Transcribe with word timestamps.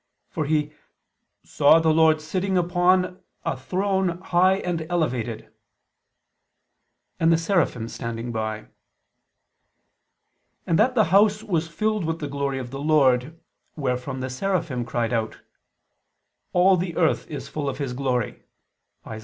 For 0.31 0.45
he 0.47 0.73
"saw 1.43 1.77
the 1.79 1.93
Lord 1.93 2.21
sitting 2.21 2.57
upon 2.57 3.21
a 3.45 3.55
throne 3.55 4.19
high 4.19 4.55
and 4.55 4.81
elevated"; 4.89 5.53
and 7.19 7.31
the 7.31 7.37
seraphim 7.37 7.87
standing 7.87 8.31
by; 8.31 8.69
and 10.65 10.79
that 10.79 10.95
the 10.95 11.03
house 11.13 11.43
was 11.43 11.67
filled 11.67 12.05
with 12.05 12.17
the 12.17 12.27
glory 12.27 12.57
of 12.57 12.71
the 12.71 12.81
Lord; 12.81 13.39
wherefrom 13.75 14.21
the 14.21 14.31
seraphim 14.31 14.85
cried 14.85 15.13
out: 15.13 15.41
"All 16.51 16.77
the 16.77 16.97
earth 16.97 17.29
is 17.29 17.47
full 17.47 17.69
of 17.69 17.77
His 17.77 17.93
glory" 17.93 18.41
(Isa. 19.05 19.19